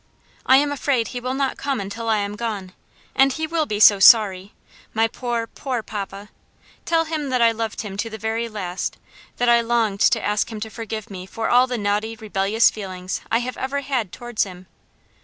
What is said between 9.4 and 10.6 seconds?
I longed to ask him